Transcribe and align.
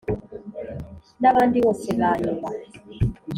N 1.21 1.23
abandi 1.31 1.57
bose 1.65 1.87
ba 1.99 2.11
nyuma 2.23 2.47